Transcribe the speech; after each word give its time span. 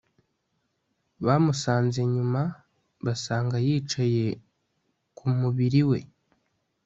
bamusanze 1.25 1.99
nyuma, 2.13 2.41
basanga 3.05 3.55
yicaye 3.65 4.25
ku 5.17 5.25
mubiri 5.37 5.81
we 5.89 5.99